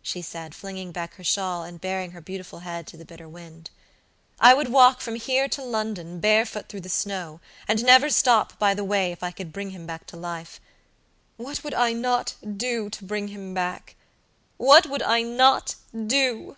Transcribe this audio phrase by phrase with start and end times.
[0.00, 3.68] she said, flinging back her shawl and baring her beautiful head to the bitter wind.
[4.40, 8.72] "I would walk from here to London barefoot through the snow, and never stop by
[8.72, 10.60] the way, if I could bring him back to life.
[11.36, 13.96] What would I not do to bring him back?
[14.56, 15.74] What would I not
[16.06, 16.56] do?"